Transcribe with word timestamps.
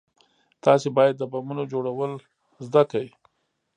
تاسې 0.63 0.87
بايد 0.97 1.15
د 1.17 1.23
بمونو 1.31 1.63
جوړول 1.73 2.11
زده 2.65 2.83
كئ. 2.91 3.07